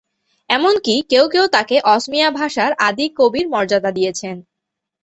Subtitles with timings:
[0.49, 4.35] এমন কি কেউ কেউ তাকে অসমীয়া ভাষার আদি কবির মর্যাদা দিয়েছেন।